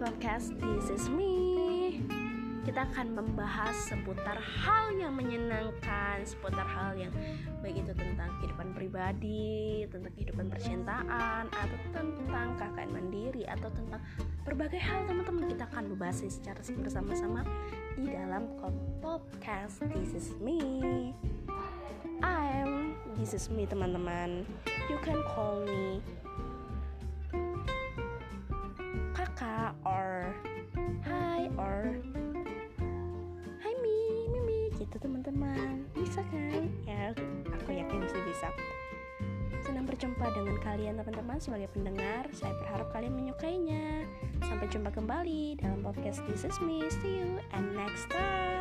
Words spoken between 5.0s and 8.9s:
menyenangkan Seputar hal yang baik itu tentang kehidupan